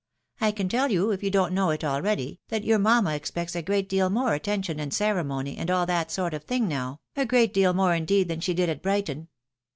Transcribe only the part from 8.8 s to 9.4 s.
FINESSE IN LOTE. 257 Brighton.